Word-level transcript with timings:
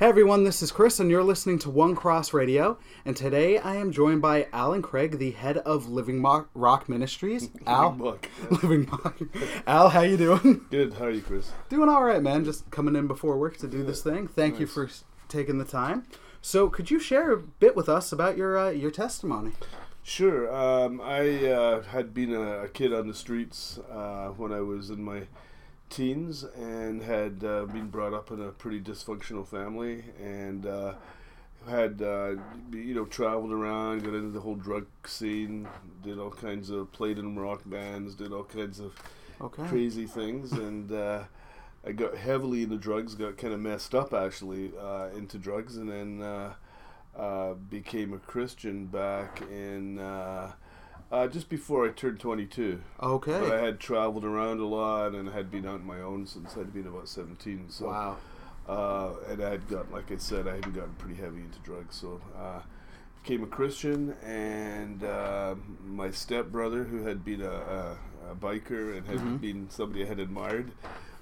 Hey 0.00 0.06
everyone, 0.06 0.44
this 0.44 0.62
is 0.62 0.72
Chris, 0.72 0.98
and 0.98 1.10
you're 1.10 1.22
listening 1.22 1.58
to 1.58 1.68
One 1.68 1.94
Cross 1.94 2.32
Radio. 2.32 2.78
And 3.04 3.14
today 3.14 3.58
I 3.58 3.76
am 3.76 3.92
joined 3.92 4.22
by 4.22 4.48
Alan 4.50 4.80
Craig, 4.80 5.18
the 5.18 5.32
head 5.32 5.58
of 5.58 5.90
Living 5.90 6.22
Rock 6.22 6.88
Ministries. 6.88 7.50
Al, 7.66 7.90
Buck. 7.90 8.26
Living 8.62 8.86
Rock. 8.86 9.20
Al, 9.66 9.90
how 9.90 10.00
you 10.00 10.16
doing? 10.16 10.64
Good. 10.70 10.94
How 10.94 11.04
are 11.04 11.10
you, 11.10 11.20
Chris? 11.20 11.52
Doing 11.68 11.90
all 11.90 12.02
right, 12.02 12.22
man. 12.22 12.46
Just 12.46 12.70
coming 12.70 12.96
in 12.96 13.08
before 13.08 13.36
work 13.36 13.58
to 13.58 13.68
do 13.68 13.82
this 13.82 14.02
thing. 14.02 14.26
Thank 14.26 14.58
you 14.58 14.66
for 14.66 14.88
taking 15.28 15.58
the 15.58 15.66
time. 15.66 16.06
So, 16.40 16.70
could 16.70 16.90
you 16.90 16.98
share 16.98 17.32
a 17.32 17.36
bit 17.36 17.76
with 17.76 17.90
us 17.90 18.10
about 18.10 18.38
your 18.38 18.56
uh, 18.56 18.70
your 18.70 18.90
testimony? 18.90 19.52
Sure. 20.02 20.50
Um, 20.50 21.02
I 21.02 21.46
uh, 21.46 21.82
had 21.82 22.14
been 22.14 22.32
a, 22.32 22.62
a 22.62 22.68
kid 22.68 22.94
on 22.94 23.06
the 23.06 23.12
streets 23.12 23.78
uh, 23.92 24.28
when 24.28 24.50
I 24.50 24.62
was 24.62 24.88
in 24.88 25.04
my 25.04 25.24
teens 25.90 26.44
and 26.44 27.02
had 27.02 27.44
uh, 27.44 27.66
been 27.66 27.88
brought 27.88 28.14
up 28.14 28.30
in 28.30 28.40
a 28.40 28.50
pretty 28.50 28.80
dysfunctional 28.80 29.46
family 29.46 30.04
and 30.22 30.66
uh, 30.66 30.94
had 31.68 32.00
uh, 32.02 32.34
you 32.72 32.94
know 32.94 33.04
traveled 33.04 33.52
around, 33.52 34.04
got 34.04 34.14
into 34.14 34.30
the 34.30 34.40
whole 34.40 34.54
drug 34.56 34.86
scene, 35.06 35.68
did 36.02 36.18
all 36.18 36.30
kinds 36.30 36.70
of 36.70 36.90
played 36.92 37.18
in 37.18 37.38
rock 37.38 37.62
bands, 37.66 38.14
did 38.14 38.32
all 38.32 38.44
kinds 38.44 38.80
of 38.80 38.94
Okay. 39.40 39.62
crazy 39.68 40.06
things 40.06 40.52
and 40.52 40.90
uh, 40.92 41.24
I 41.86 41.92
got 41.92 42.16
heavily 42.16 42.62
into 42.62 42.76
drugs 42.76 43.14
got 43.14 43.36
kind 43.38 43.54
of 43.54 43.60
messed 43.60 43.94
up 43.94 44.14
actually 44.14 44.72
uh, 44.80 45.08
into 45.16 45.38
drugs 45.38 45.76
and 45.76 45.90
then 45.90 46.22
uh, 46.22 46.54
uh, 47.16 47.54
became 47.54 48.12
a 48.12 48.18
Christian 48.18 48.86
back 48.86 49.42
in 49.50 49.98
uh, 51.10 51.26
just 51.26 51.48
before 51.48 51.86
I 51.86 51.90
turned 51.90 52.20
22 52.20 52.80
but 53.38 53.50
I 53.50 53.60
had 53.60 53.80
traveled 53.80 54.24
around 54.24 54.60
a 54.60 54.66
lot 54.66 55.14
and 55.14 55.28
had 55.28 55.50
been 55.50 55.66
on 55.66 55.84
my 55.84 56.00
own 56.00 56.26
since 56.26 56.56
I'd 56.56 56.72
been 56.72 56.86
about 56.86 57.08
17 57.08 57.66
so 57.70 57.86
Wow. 57.86 58.16
uh, 58.68 59.12
and 59.28 59.42
I 59.42 59.50
had 59.50 59.66
got, 59.68 59.90
like 59.90 60.12
I 60.12 60.16
said, 60.16 60.46
I 60.46 60.56
had 60.56 60.72
gotten 60.74 60.94
pretty 60.94 61.20
heavy 61.20 61.40
into 61.40 61.58
drugs. 61.60 61.96
So 61.96 62.20
uh, 62.38 62.60
became 63.22 63.42
a 63.42 63.46
Christian, 63.46 64.14
and 64.24 65.02
uh, 65.02 65.54
my 65.84 66.10
stepbrother, 66.10 66.84
who 66.84 67.02
had 67.04 67.24
been 67.24 67.42
a, 67.42 67.50
a, 67.50 67.98
a 68.30 68.34
biker 68.36 68.96
and 68.96 69.06
had 69.06 69.18
Mhm. 69.18 69.40
been 69.40 69.70
somebody 69.70 70.04
I 70.04 70.06
had 70.08 70.20
admired, 70.20 70.72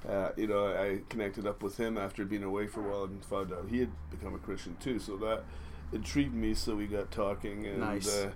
uh, 0.08 0.30
you 0.36 0.46
know, 0.46 0.66
I 0.66 1.00
connected 1.08 1.46
up 1.46 1.62
with 1.62 1.78
him 1.78 1.96
after 1.98 2.24
being 2.24 2.44
away 2.44 2.66
for 2.66 2.80
a 2.80 2.90
while 2.90 3.04
and 3.04 3.24
found 3.24 3.52
out 3.52 3.66
he 3.68 3.80
had 3.80 3.90
become 4.10 4.34
a 4.34 4.38
Christian 4.38 4.76
too. 4.80 4.98
So 4.98 5.16
that 5.18 5.44
intrigued 5.92 6.34
me. 6.34 6.54
So 6.54 6.74
we 6.76 6.86
got 6.86 7.10
talking 7.10 7.66
and 7.66 7.80
Nice. 7.80 8.08
uh, 8.08 8.30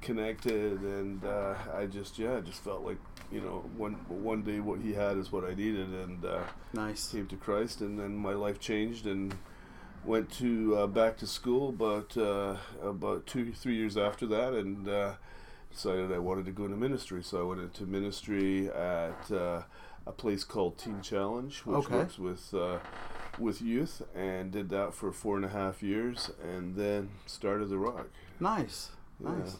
connected, 0.00 0.80
and 0.80 1.24
uh, 1.24 1.54
I 1.74 1.86
just 1.86 2.18
yeah, 2.18 2.36
I 2.36 2.40
just 2.40 2.62
felt 2.64 2.82
like 2.84 2.98
you 3.30 3.40
know 3.40 3.64
one 3.76 3.94
one 4.08 4.42
day 4.42 4.60
what 4.60 4.80
he 4.80 4.92
had 4.94 5.16
is 5.16 5.30
what 5.32 5.44
I 5.44 5.54
needed, 5.54 5.88
and. 5.92 6.24
Uh, 6.24 6.42
Nice. 6.72 7.08
came 7.10 7.26
to 7.26 7.36
Christ, 7.36 7.80
and 7.80 7.98
then 7.98 8.14
my 8.16 8.32
life 8.32 8.60
changed, 8.60 9.04
and 9.06 9.34
went 10.04 10.30
to 10.38 10.76
uh, 10.76 10.86
back 10.86 11.16
to 11.18 11.26
school. 11.26 11.72
But 11.72 12.16
uh, 12.16 12.56
about 12.82 13.26
two, 13.26 13.52
three 13.52 13.74
years 13.76 13.96
after 13.96 14.24
that, 14.28 14.54
and 14.54 14.88
uh, 14.88 15.14
decided 15.72 16.12
I 16.12 16.18
wanted 16.18 16.44
to 16.46 16.52
go 16.52 16.64
into 16.66 16.76
ministry. 16.76 17.22
So 17.24 17.40
I 17.40 17.42
went 17.42 17.60
into 17.60 17.84
ministry 17.86 18.68
at 18.68 19.30
uh, 19.32 19.62
a 20.06 20.12
place 20.12 20.44
called 20.44 20.78
Teen 20.78 21.00
Challenge, 21.02 21.58
which 21.64 21.86
Okay. 21.86 21.96
works 21.96 22.18
with 22.20 22.54
uh, 22.54 22.78
with 23.38 23.60
youth, 23.60 24.00
and 24.14 24.52
did 24.52 24.68
that 24.70 24.94
for 24.94 25.10
four 25.10 25.34
and 25.36 25.44
a 25.44 25.48
half 25.48 25.82
years, 25.82 26.30
and 26.42 26.76
then 26.76 27.10
started 27.26 27.68
the 27.68 27.78
Rock. 27.78 28.06
Nice. 28.38 28.90
Yeah. 29.22 29.30
Nice. 29.30 29.56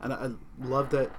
And 0.00 0.12
I 0.12 0.16
I 0.26 0.30
love 0.66 0.90
that 0.90 1.10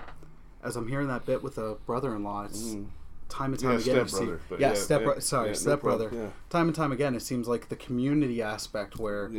as 0.63 0.75
I'm 0.75 0.87
hearing 0.87 1.07
that 1.07 1.25
bit 1.25 1.41
with 1.43 1.57
a 1.57 1.75
brother-in-law. 1.85 2.45
It's 2.45 2.61
Mm. 2.75 2.87
time 3.29 3.53
and 3.53 3.59
time 3.61 3.71
Yeah, 3.73 3.93
again. 3.93 4.07
see- 4.07 4.25
yeah, 4.25 4.57
yeah, 4.59 4.73
step. 4.73 5.01
yeah, 5.05 5.19
sorry, 5.19 5.45
yeah, 5.47 5.51
no 5.51 5.57
stepbrother. 5.57 6.09
yeah. 6.13 6.27
Time 6.49 6.67
and 6.67 6.75
time 6.75 6.91
again, 6.91 7.15
it 7.15 7.21
seems 7.21 7.47
like 7.47 7.69
the 7.69 7.75
community 7.75 8.41
aspect, 8.41 8.99
where 8.99 9.31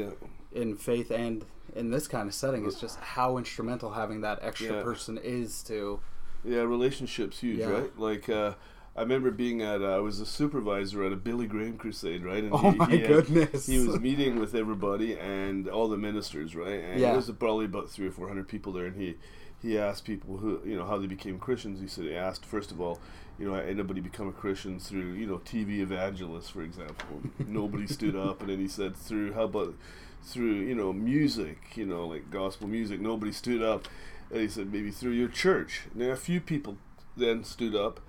in 0.52 0.76
faith 0.76 1.10
and 1.10 1.44
in 1.76 1.90
this 1.90 2.06
kind 2.08 2.28
of 2.28 2.34
setting, 2.34 2.66
is 2.66 2.78
just 2.80 2.98
how 2.98 3.36
instrumental 3.38 3.92
having 3.92 4.20
that 4.22 4.38
extra 4.42 4.82
person 4.82 5.18
is 5.18 5.62
to. 5.64 6.00
Yeah, 6.44 6.62
relationships 6.62 7.38
huge, 7.40 7.62
right? 7.64 7.96
Like 7.98 8.28
uh, 8.28 8.54
I 8.96 9.00
remember 9.02 9.30
being 9.30 9.62
at 9.62 9.80
uh, 9.80 9.96
I 9.96 9.98
was 10.00 10.18
a 10.20 10.26
supervisor 10.26 11.04
at 11.04 11.12
a 11.12 11.16
Billy 11.16 11.46
Graham 11.46 11.76
crusade, 11.78 12.24
right? 12.24 12.42
And 12.44 12.52
Oh 12.52 12.72
my 12.72 12.90
had- 12.90 13.06
goodness. 13.08 13.66
he 13.66 13.78
was 13.78 14.00
meeting 14.00 14.40
with 14.40 14.54
everybody 14.54 15.16
and 15.18 15.68
all 15.68 15.88
the 15.88 15.96
ministers, 15.96 16.56
right? 16.56 16.80
And 16.82 17.00
Yeah. 17.00 17.08
there 17.08 17.16
was 17.16 17.30
probably 17.30 17.66
about 17.66 17.88
three 17.90 18.08
or 18.08 18.10
four 18.10 18.26
hundred 18.28 18.48
people 18.48 18.72
there, 18.72 18.86
and 18.86 18.96
he 18.96 19.16
he 19.62 19.78
asked 19.78 20.04
people 20.04 20.38
who 20.38 20.60
you 20.64 20.76
know 20.76 20.84
how 20.84 20.98
they 20.98 21.06
became 21.06 21.38
Christians. 21.38 21.80
He 21.80 21.86
said 21.86 22.04
he 22.04 22.14
asked 22.14 22.44
first 22.44 22.72
of 22.72 22.80
all, 22.80 22.98
you 23.38 23.48
know, 23.50 23.54
anybody 23.54 24.00
become 24.00 24.28
a 24.28 24.32
Christian 24.32 24.78
through 24.78 25.12
you 25.12 25.26
know 25.26 25.38
TV 25.38 25.80
evangelists, 25.80 26.50
for 26.50 26.62
example. 26.62 27.22
Nobody 27.46 27.86
stood 27.86 28.16
up, 28.16 28.40
and 28.40 28.50
then 28.50 28.58
he 28.58 28.68
said 28.68 28.96
through 28.96 29.32
how 29.32 29.44
about 29.44 29.74
through 30.22 30.54
you 30.54 30.74
know 30.74 30.92
music, 30.92 31.58
you 31.76 31.86
know 31.86 32.06
like 32.06 32.30
gospel 32.30 32.68
music. 32.68 33.00
Nobody 33.00 33.32
stood 33.32 33.62
up, 33.62 33.88
and 34.30 34.40
he 34.40 34.48
said 34.48 34.72
maybe 34.72 34.90
through 34.90 35.12
your 35.12 35.28
church. 35.28 35.82
And 35.92 36.02
then 36.02 36.10
a 36.10 36.16
few 36.16 36.40
people 36.40 36.76
then 37.16 37.44
stood 37.44 37.74
up. 37.74 38.00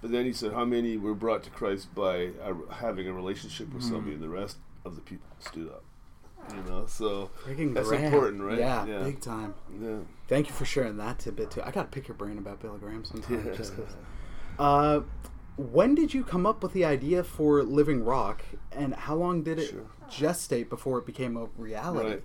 But 0.00 0.12
then 0.12 0.26
he 0.26 0.32
said, 0.32 0.52
"How 0.52 0.64
many 0.64 0.96
were 0.96 1.14
brought 1.14 1.42
to 1.44 1.50
Christ 1.50 1.92
by 1.94 2.30
uh, 2.42 2.54
having 2.70 3.08
a 3.08 3.12
relationship 3.12 3.72
with 3.74 3.82
somebody?" 3.82 4.14
And 4.14 4.22
the 4.22 4.28
rest 4.28 4.58
of 4.84 4.94
the 4.94 5.02
people 5.02 5.26
stood 5.40 5.68
up. 5.68 5.82
You 6.54 6.62
know, 6.70 6.86
so 6.86 7.30
Freaking 7.44 7.74
that's 7.74 7.88
Graham. 7.88 8.04
important, 8.04 8.42
right? 8.42 8.58
Yeah, 8.58 8.86
Yeah. 8.86 9.02
big 9.04 9.20
time. 9.20 9.54
yeah, 9.80 9.98
Thank 10.28 10.48
you 10.48 10.54
for 10.54 10.64
sharing 10.64 10.96
that 10.98 11.18
tidbit 11.20 11.50
too. 11.50 11.62
I 11.62 11.70
gotta 11.70 11.88
pick 11.88 12.08
your 12.08 12.16
brain 12.16 12.38
about 12.38 12.60
Billy 12.60 12.78
Graham 12.78 13.04
sometime. 13.04 13.44
Yeah. 13.46 13.54
Just 13.54 13.76
'cause. 13.76 13.96
Uh, 14.58 15.00
when 15.56 15.94
did 15.94 16.14
you 16.14 16.22
come 16.24 16.46
up 16.46 16.62
with 16.62 16.72
the 16.72 16.84
idea 16.84 17.24
for 17.24 17.62
Living 17.62 18.04
Rock, 18.04 18.42
and 18.72 18.94
how 18.94 19.14
long 19.16 19.42
did 19.42 19.58
it 19.58 19.70
Sure. 19.70 19.86
gestate 20.08 20.68
before 20.68 20.98
it 20.98 21.06
became 21.06 21.36
a 21.36 21.46
reality? 21.56 22.08
right. 22.10 22.24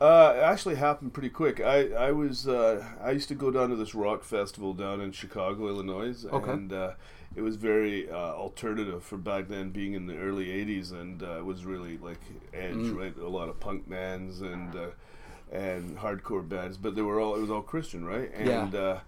Uh, 0.00 0.34
it 0.36 0.40
actually 0.40 0.74
happened 0.74 1.12
pretty 1.12 1.28
quick. 1.30 1.60
I 1.60 1.88
I 1.92 2.12
was 2.12 2.48
uh, 2.48 2.84
I 3.02 3.12
used 3.12 3.28
to 3.28 3.34
go 3.34 3.50
down 3.50 3.70
to 3.70 3.76
this 3.76 3.94
rock 3.94 4.24
festival 4.24 4.74
down 4.74 5.00
in 5.00 5.12
Chicago, 5.12 5.68
Illinois, 5.68 6.24
Okay. 6.32 6.50
and 6.50 6.72
uh, 6.72 6.92
it 7.36 7.42
was 7.42 7.56
very 7.56 8.10
uh, 8.10 8.14
alternative 8.16 9.02
for 9.04 9.16
back 9.18 9.48
then, 9.48 9.70
being 9.70 9.94
in 9.94 10.06
the 10.06 10.16
early 10.16 10.46
'80s, 10.46 10.92
and 10.92 11.22
uh, 11.22 11.38
it 11.38 11.44
was 11.44 11.64
really 11.64 11.96
like 11.98 12.20
edge, 12.52 12.74
Mm. 12.74 12.96
right? 12.96 13.16
A 13.18 13.28
lot 13.28 13.48
of 13.48 13.60
punk 13.60 13.88
bands 13.88 14.40
and 14.40 14.74
uh, 14.74 14.86
and 15.52 15.96
hardcore 15.98 16.46
bands, 16.48 16.76
but 16.76 16.96
they 16.96 17.02
were 17.02 17.20
all 17.20 17.36
it 17.36 17.40
was 17.40 17.50
all 17.50 17.62
Christian, 17.62 18.04
right? 18.04 18.30
Yeah. 18.38 18.64
And 18.64 18.74
uh, 18.74 18.98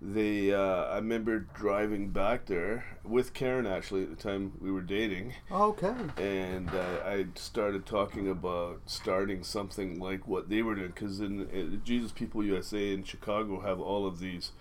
they 0.00 0.52
uh, 0.52 0.84
I 0.84 0.96
remember 0.96 1.38
driving 1.54 2.10
back 2.10 2.46
there 2.46 2.84
with 3.02 3.32
Karen 3.32 3.66
actually 3.66 4.02
at 4.02 4.10
the 4.10 4.16
time 4.16 4.52
we 4.60 4.70
were 4.70 4.82
dating 4.82 5.34
Okay. 5.50 5.94
and 6.18 6.68
uh, 6.68 7.00
I 7.04 7.26
started 7.34 7.86
talking 7.86 8.28
about 8.28 8.80
starting 8.86 9.42
something 9.42 9.98
like 9.98 10.26
what 10.28 10.48
they 10.50 10.62
were 10.62 10.74
doing 10.74 10.88
because 10.88 11.20
in, 11.20 11.80
Jesus 11.84 12.12
People 12.12 12.44
USA 12.44 12.92
in 12.92 13.04
Chicago 13.04 13.60
have 13.60 13.80
all 13.80 14.06
of 14.06 14.18
these. 14.18 14.52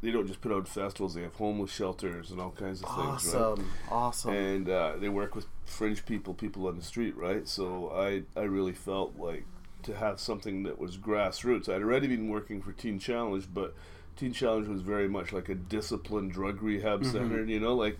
They 0.00 0.12
don't 0.12 0.28
just 0.28 0.40
put 0.40 0.52
on 0.52 0.64
festivals; 0.64 1.14
they 1.14 1.22
have 1.22 1.34
homeless 1.34 1.72
shelters 1.72 2.30
and 2.30 2.40
all 2.40 2.52
kinds 2.52 2.82
of 2.82 2.88
things, 2.88 3.34
right? 3.34 3.42
Awesome. 3.42 3.70
Awesome. 3.90 4.32
And 4.32 4.68
uh, 4.70 4.92
they 4.96 5.08
work 5.08 5.34
with 5.34 5.46
fringe 5.64 6.06
people, 6.06 6.34
people 6.34 6.68
on 6.68 6.76
the 6.76 6.84
street, 6.84 7.16
right? 7.16 7.48
So 7.48 7.90
I 7.90 8.22
I 8.38 8.44
really 8.44 8.74
felt 8.74 9.16
like 9.18 9.44
to 9.82 9.96
have 9.96 10.20
something 10.20 10.62
that 10.64 10.78
was 10.78 10.96
grassroots. 10.96 11.68
I'd 11.68 11.82
already 11.82 12.06
been 12.06 12.28
working 12.28 12.62
for 12.62 12.70
Teen 12.70 13.00
Challenge, 13.00 13.48
but 13.52 13.74
Teen 14.18 14.32
Challenge 14.32 14.68
was 14.68 14.82
very 14.82 15.08
much 15.08 15.32
like 15.32 15.48
a 15.48 15.54
disciplined 15.54 16.32
drug 16.32 16.62
rehab 16.62 17.00
Mm-hmm. 17.02 17.12
center, 17.12 17.44
you 17.44 17.60
know, 17.60 17.74
like 17.74 17.98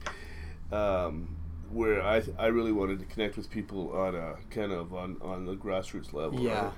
um, 0.72 1.36
where 1.70 2.02
I 2.02 2.22
I 2.38 2.46
really 2.46 2.72
wanted 2.72 2.98
to 3.00 3.04
connect 3.06 3.36
with 3.36 3.48
people 3.50 3.92
on 3.96 4.14
a 4.14 4.34
kind 4.50 4.72
of 4.72 4.92
on 4.92 5.16
on 5.22 5.46
the 5.46 5.54
grassroots 5.54 6.12
level. 6.12 6.40
Yeah. 6.40 6.64
right? 6.64 6.72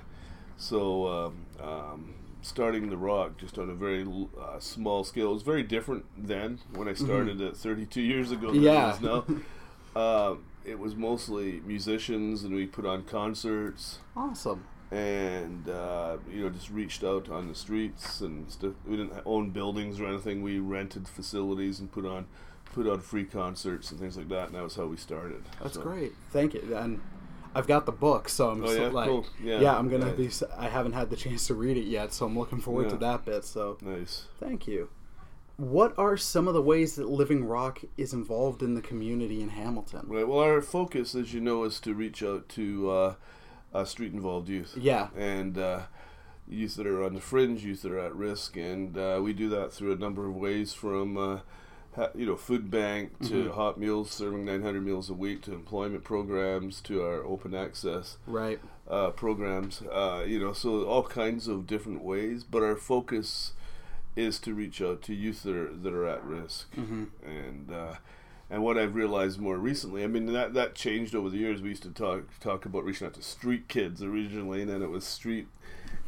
So 0.57 1.07
um, 1.07 1.45
um, 1.61 2.13
starting 2.43 2.89
the 2.89 2.97
rock 2.97 3.37
just 3.37 3.57
on 3.57 3.69
a 3.69 3.73
very 3.73 4.03
uh, 4.39 4.59
small 4.59 5.03
scale 5.03 5.31
it 5.31 5.33
was 5.33 5.43
very 5.43 5.63
different 5.63 6.05
then 6.17 6.59
when 6.75 6.87
I 6.87 6.93
started 6.93 7.39
it 7.41 7.57
32 7.57 8.01
years 8.01 8.31
ago. 8.31 8.47
than 8.51 8.61
Mm-hmm. 8.61 8.65
Yeah. 8.65 8.89
It 8.89 8.95
is 8.95 9.01
now. 9.01 9.25
Um, 9.93 10.45
it 10.63 10.79
was 10.79 10.95
mostly 10.95 11.59
musicians, 11.65 12.43
and 12.45 12.55
we 12.55 12.65
put 12.65 12.85
on 12.85 13.03
concerts 13.03 13.99
awesome. 14.15 14.63
And 14.91 15.69
uh, 15.69 16.17
you 16.29 16.43
know 16.43 16.49
just 16.49 16.69
reached 16.69 17.03
out 17.03 17.29
on 17.29 17.47
the 17.47 17.55
streets 17.55 18.21
and 18.21 18.51
stuff. 18.51 18.73
We 18.85 18.97
didn't 18.97 19.13
own 19.25 19.51
buildings 19.51 19.99
or 19.99 20.05
anything. 20.07 20.41
We 20.41 20.59
rented 20.59 21.07
facilities 21.07 21.79
and 21.79 21.91
put 21.91 22.05
on 22.05 22.27
put 22.73 22.87
on 22.87 22.99
free 23.01 23.25
concerts 23.25 23.91
and 23.91 23.99
things 23.99 24.17
like 24.17 24.29
that. 24.29 24.47
And 24.47 24.55
that 24.55 24.63
was 24.63 24.75
how 24.75 24.85
we 24.85 24.97
started. 24.97 25.43
That's 25.61 25.75
So- 25.75 25.81
great. 25.81 26.13
Thank 26.31 26.53
you. 26.53 26.75
And 26.75 27.01
I've 27.53 27.67
got 27.67 27.85
the 27.85 27.91
book, 27.91 28.29
so 28.29 28.49
I'm 28.49 28.63
Oh, 28.63 28.71
yeah? 28.71 28.87
like, 28.87 29.09
Cool. 29.09 29.25
Yeah. 29.43 29.77
I'm 29.77 29.89
gonna 29.89 30.15
Nice. 30.15 30.39
be. 30.41 30.47
I 30.57 30.67
haven't 30.69 30.93
had 30.93 31.09
the 31.09 31.17
chance 31.17 31.47
to 31.47 31.53
read 31.53 31.75
it 31.77 31.85
yet, 31.85 32.13
so 32.13 32.25
I'm 32.25 32.37
looking 32.37 32.59
forward 32.59 32.89
to 32.89 32.97
that 32.97 33.25
bit. 33.25 33.43
So 33.45 33.77
Nice. 33.81 34.27
thank 34.39 34.67
you. 34.67 34.89
What 35.57 35.93
are 35.97 36.15
some 36.17 36.47
of 36.47 36.53
the 36.53 36.61
ways 36.61 36.95
that 36.95 37.07
Living 37.09 37.43
Rock 37.45 37.81
is 37.97 38.13
involved 38.13 38.63
in 38.63 38.73
the 38.73 38.81
community 38.81 39.41
in 39.41 39.49
Hamilton? 39.49 40.05
Right. 40.07 40.27
Well, 40.27 40.39
our 40.39 40.61
focus, 40.61 41.13
as 41.13 41.33
you 41.33 41.41
know, 41.41 41.65
is 41.65 41.79
to 41.81 41.93
reach 41.93 42.23
out 42.23 42.47
to 42.49 42.89
uh, 42.89 43.13
uh, 43.73 43.85
street-involved 43.85 44.49
youth. 44.49 44.73
Yeah. 44.77 45.07
And 45.17 45.57
uh, 45.57 45.81
youth 46.47 46.75
that 46.75 46.87
are 46.87 47.03
on 47.03 47.13
the 47.13 47.21
fringe, 47.21 47.63
youth 47.63 47.81
that 47.83 47.91
are 47.91 47.99
at 47.99 48.15
risk, 48.15 48.57
and 48.57 48.97
uh, 48.97 49.19
we 49.23 49.33
do 49.33 49.49
that 49.49 49.71
through 49.73 49.93
a 49.93 49.97
number 49.97 50.27
of 50.27 50.35
ways, 50.35 50.73
from 50.73 51.17
uh, 51.17 51.39
ha, 51.95 52.09
you 52.15 52.25
know 52.25 52.35
food 52.35 52.69
bank 52.69 53.17
to 53.19 53.33
Mm-hmm. 53.45 53.51
hot 53.51 53.79
meals, 53.79 54.11
serving 54.11 54.43
900 54.45 54.83
meals 54.83 55.09
a 55.09 55.13
week, 55.13 55.41
to 55.43 55.53
employment 55.53 56.03
programs, 56.03 56.81
to 56.81 57.01
our 57.03 57.23
open 57.23 57.53
access 57.55 58.17
Right. 58.27 58.59
uh, 58.89 59.11
programs. 59.11 59.81
Uh, 59.83 60.23
you 60.27 60.39
know, 60.39 60.53
so 60.53 60.83
all 60.85 61.03
kinds 61.03 61.47
of 61.47 61.67
different 61.67 62.03
ways. 62.03 62.43
But 62.43 62.63
our 62.63 62.75
focus 62.75 63.53
is 64.17 64.39
to 64.39 64.53
reach 64.53 64.81
out 64.81 65.01
to 65.03 65.13
youth 65.13 65.43
that 65.43 65.55
are 65.55 65.73
that 65.73 65.93
are 65.93 66.05
at 66.07 66.23
risk, 66.25 66.75
Mm-hmm. 66.75 67.03
and 67.25 67.71
uh, 67.73 67.93
and 68.51 68.61
what 68.63 68.77
I've 68.77 68.93
realized 68.95 69.39
more 69.39 69.57
recently, 69.57 70.03
I 70.03 70.07
mean 70.07 70.25
that 70.33 70.53
that 70.53 70.75
changed 70.75 71.15
over 71.15 71.29
the 71.29 71.37
years. 71.37 71.61
We 71.61 71.69
used 71.69 71.83
to 71.83 71.89
talk 71.91 72.23
talk 72.39 72.65
about 72.65 72.83
reaching 72.83 73.07
out 73.07 73.13
to 73.15 73.23
street 73.23 73.67
kids 73.67 74.03
originally, 74.03 74.61
and 74.61 74.69
then 74.69 74.83
it 74.83 74.89
was 74.89 75.05
street, 75.05 75.47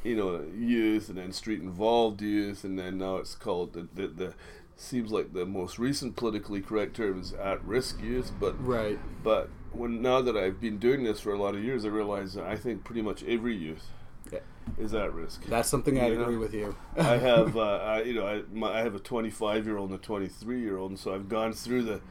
you 0.04 0.16
know, 0.16 0.44
youth, 0.56 1.10
and 1.10 1.18
then 1.18 1.32
street 1.32 1.62
involved 1.62 2.22
youth, 2.22 2.64
and 2.64 2.78
then 2.78 2.98
now 3.00 3.16
it's 3.18 3.34
called 3.36 3.74
the 3.74 3.88
the. 3.96 4.08
the 4.08 4.34
Seems 4.76 5.12
like 5.12 5.34
the 5.34 5.46
most 5.46 5.78
recent 5.78 6.16
politically 6.16 6.60
correct 6.60 6.96
term 6.96 7.22
is 7.22 7.32
at-risk 7.34 8.02
youth, 8.02 8.32
but 8.40 8.56
Right. 8.60 8.98
but 9.24 9.50
when 9.72 10.02
now 10.02 10.20
that 10.22 10.36
I've 10.36 10.60
been 10.60 10.80
doing 10.80 11.04
this 11.04 11.20
for 11.20 11.32
a 11.32 11.38
lot 11.38 11.54
of 11.54 11.64
years, 11.64 11.86
I 11.86 11.90
realize 11.90 12.34
that 12.34 12.46
I 12.46 12.56
think 12.56 12.84
pretty 12.84 13.04
much 13.04 13.24
every 13.24 13.56
youth 13.56 13.86
Yeah. 14.32 14.40
is 14.80 14.96
at 14.96 15.14
risk. 15.14 15.46
That's 15.46 15.70
something 15.70 15.94
know, 15.94 16.24
agree 16.24 16.38
with 16.38 16.56
you. 16.56 16.76
I 16.98 17.18
have, 17.18 17.56
uh, 17.68 17.78
I, 17.78 18.02
you 18.02 18.16
know, 18.16 18.26
I, 18.26 18.42
my, 18.52 18.80
I 18.80 18.82
have 18.82 18.96
a 18.96 19.00
25 19.00 19.68
year 19.68 19.78
old 19.78 19.92
and 19.92 20.00
a 20.00 20.02
23 20.02 20.60
year 20.60 20.78
old, 20.78 20.90
and 20.90 21.00
so 21.00 21.14
I've 21.14 21.30
gone 21.30 21.54
through 21.54 21.84
the, 21.84 22.02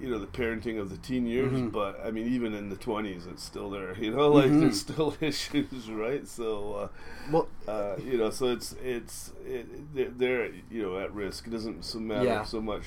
you 0.00 0.10
know, 0.10 0.18
the 0.18 0.26
parenting 0.26 0.78
of 0.80 0.90
the 0.90 0.96
teen 0.96 1.26
years. 1.26 1.52
Mm-hmm. 1.52 1.68
But 1.68 2.00
I 2.04 2.10
mean, 2.10 2.26
even 2.28 2.54
in 2.54 2.68
the 2.70 2.76
20s, 2.76 3.30
it's 3.30 3.42
still 3.42 3.70
there. 3.70 3.94
You 4.00 4.10
know, 4.12 4.28
like 4.28 4.50
Mhm. 4.50 4.60
there's 4.60 4.80
still 4.80 5.14
issues, 5.20 5.90
right? 5.90 6.26
So, 6.26 6.90
well, 7.30 7.48
uh, 7.66 7.70
uh, 7.70 7.96
you 8.04 8.18
know, 8.18 8.30
so 8.30 8.46
it's 8.46 8.74
it's 8.82 9.32
it, 9.46 9.94
they're, 9.94 10.10
they're 10.10 10.46
you 10.70 10.82
know 10.82 10.98
at 10.98 11.12
risk. 11.14 11.46
It 11.46 11.50
doesn't 11.50 11.84
so 11.84 11.98
matter 11.98 12.24
Yeah. 12.26 12.44
so 12.44 12.60
much 12.60 12.84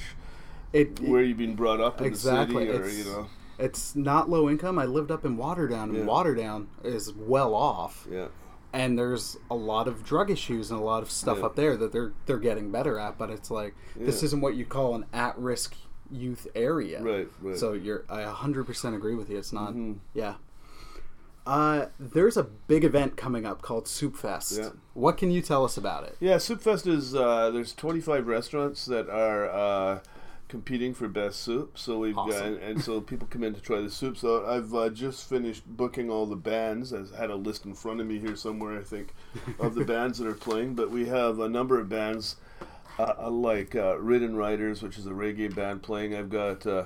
it, 0.73 0.99
where 0.99 1.23
you've 1.23 1.37
been 1.37 1.55
brought 1.55 1.81
up 1.81 1.99
in 2.01 2.07
Exactly, 2.07 2.65
the 2.65 2.73
city, 2.73 2.83
or 2.83 2.85
it's- 2.85 2.97
you 2.97 3.11
know, 3.11 3.27
it's 3.57 3.95
not 3.95 4.29
low 4.29 4.49
income. 4.49 4.77
I 4.79 4.85
lived 4.85 5.11
up 5.11 5.25
in 5.25 5.35
Waterdown, 5.37 5.83
and 5.89 5.95
Yeah. 5.97 6.05
Waterdown 6.05 6.67
is 6.83 7.11
well 7.13 7.53
off, 7.55 8.07
yeah. 8.09 8.27
and 8.71 8.97
there's 8.97 9.35
a 9.51 9.55
lot 9.55 9.87
of 9.87 10.03
drug 10.05 10.29
issues 10.31 10.71
and 10.71 10.79
a 10.79 10.83
lot 10.83 11.01
of 11.03 11.09
stuff 11.11 11.39
Yeah. 11.39 11.45
up 11.47 11.55
there 11.55 11.75
that 11.75 11.91
they're 11.91 12.13
they're 12.25 12.37
getting 12.39 12.71
better 12.71 12.97
at. 12.99 13.17
But 13.17 13.29
it's 13.31 13.49
like 13.51 13.73
this 13.95 14.21
isn't 14.23 14.41
what 14.41 14.55
you 14.55 14.65
call 14.65 14.95
an 14.95 15.05
at 15.11 15.37
risk 15.37 15.75
youth 16.11 16.47
area. 16.55 17.01
Right, 17.01 17.27
right. 17.41 17.57
So 17.57 17.73
you're 17.73 18.05
I 18.09 18.23
100% 18.23 18.95
agree 18.95 19.15
with 19.15 19.29
you. 19.29 19.37
It's 19.37 19.53
not. 19.53 19.73
Mhm. 19.73 19.97
Yeah. 20.13 20.35
Uh, 21.45 21.87
there's 21.99 22.37
a 22.37 22.43
big 22.43 22.83
event 22.83 23.17
coming 23.17 23.45
up 23.45 23.61
called 23.61 23.87
Soup 23.87 24.15
Fest. 24.15 24.57
Yeah. 24.59 24.69
What 24.93 25.17
can 25.17 25.31
you 25.31 25.41
tell 25.41 25.65
us 25.65 25.77
about 25.77 26.03
it? 26.03 26.15
Yeah, 26.19 26.37
Soup 26.37 26.61
Fest 26.61 26.85
is 26.85 27.15
uh, 27.15 27.49
there's 27.49 27.73
25 27.73 28.27
restaurants 28.27 28.85
that 28.85 29.09
are 29.09 29.49
uh, 29.49 29.99
competing 30.47 30.93
for 30.93 31.07
best 31.07 31.39
soup. 31.41 31.79
So 31.79 31.99
we've 31.99 32.13
got 32.13 32.29
Awesome. 32.29 32.57
and 32.61 32.83
so 32.83 33.01
people 33.11 33.27
come 33.31 33.43
in 33.43 33.55
to 33.55 33.61
try 33.61 33.81
the 33.81 33.89
soup. 33.89 34.17
So 34.17 34.45
I've 34.45 34.75
uh, 34.75 34.89
just 34.89 35.27
finished 35.27 35.65
booking 35.65 36.11
all 36.11 36.27
the 36.27 36.35
bands. 36.35 36.93
I 36.93 37.03
had 37.17 37.31
a 37.31 37.35
list 37.35 37.65
in 37.65 37.73
front 37.73 37.99
of 37.99 38.05
me 38.05 38.19
here 38.19 38.35
somewhere, 38.35 38.77
I 38.77 38.83
think, 38.83 39.13
of 39.59 39.73
the 39.73 39.85
bands 39.93 40.19
that 40.19 40.27
are 40.27 40.33
playing. 40.35 40.75
But 40.75 40.91
we 40.91 41.07
have 41.07 41.39
a 41.39 41.49
number 41.49 41.79
of 41.79 41.89
bands 41.89 42.35
uh, 42.99 43.29
like 43.29 43.75
uh, 43.75 43.97
Ridden 43.99 44.35
Riders, 44.35 44.81
which 44.81 44.97
is 44.97 45.05
a 45.07 45.11
reggae 45.11 45.53
band 45.53 45.81
playing. 45.81 46.15
I've 46.15 46.29
got. 46.29 46.65
Uh, 46.65 46.85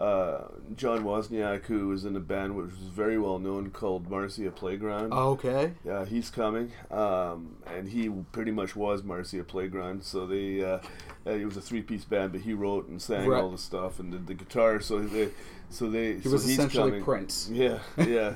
uh, 0.00 0.48
John 0.74 1.04
Wozniak, 1.04 1.66
who 1.66 1.92
is 1.92 2.04
in 2.04 2.16
a 2.16 2.20
band 2.20 2.56
which 2.56 2.70
is 2.70 2.88
very 2.88 3.18
well 3.18 3.38
known 3.38 3.70
called 3.70 4.10
Marcy 4.10 4.48
Playground. 4.50 5.12
Okay. 5.12 5.74
Yeah, 5.84 6.04
he's 6.06 6.28
coming, 6.28 6.72
um, 6.90 7.56
and 7.66 7.88
he 7.88 8.08
pretty 8.08 8.50
much 8.50 8.74
was 8.74 9.04
Marcy 9.04 9.40
Playground. 9.42 10.02
So 10.02 10.26
they, 10.26 10.64
uh, 10.64 10.78
uh, 11.24 11.30
it 11.30 11.44
was 11.44 11.56
a 11.56 11.60
three-piece 11.60 12.04
band, 12.04 12.32
but 12.32 12.40
he 12.40 12.52
wrote 12.52 12.88
and 12.88 13.00
sang 13.00 13.28
Right. 13.28 13.40
all 13.44 13.50
the 13.50 13.58
stuff 13.58 14.00
and 14.00 14.10
did 14.10 14.26
the 14.26 14.34
guitar. 14.34 14.80
So 14.80 14.98
they, 14.98 15.28
so 15.70 15.88
they, 15.88 16.14
He 16.14 16.22
so 16.22 16.30
was 16.30 16.44
he's 16.46 16.54
essentially 16.58 16.90
coming. 16.90 17.04
Prince. 17.04 17.48
Yeah, 17.52 17.78
yeah. 17.98 18.34